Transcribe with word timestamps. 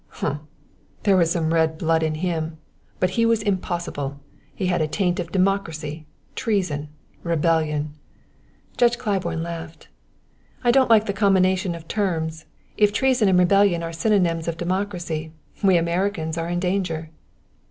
"Humph! 0.13 0.39
There 1.03 1.15
was 1.15 1.29
some 1.31 1.53
red 1.53 1.77
blood 1.77 2.01
in 2.01 2.15
him; 2.15 2.57
but 2.99 3.11
he 3.11 3.23
was 3.27 3.43
impossible; 3.43 4.19
he 4.55 4.65
had 4.65 4.81
a 4.81 4.87
taint 4.87 5.19
of 5.19 5.31
democracy, 5.31 6.07
treason, 6.33 6.89
rebellion." 7.21 7.93
Judge 8.77 8.97
Claiborne 8.97 9.43
laughed. 9.43 9.89
"I 10.63 10.71
don't 10.71 10.89
like 10.89 11.05
the 11.05 11.13
combination 11.13 11.75
of 11.75 11.87
terms. 11.87 12.45
If 12.77 12.91
treason 12.91 13.29
and 13.29 13.37
rebellion 13.37 13.83
are 13.83 13.93
synonyms 13.93 14.47
of 14.47 14.57
democracy, 14.57 15.33
we 15.63 15.77
Americans 15.77 16.35
are 16.35 16.49
in 16.49 16.59
danger." 16.59 17.11